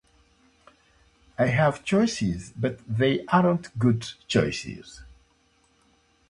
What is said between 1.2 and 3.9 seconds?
I have choices, but they aren't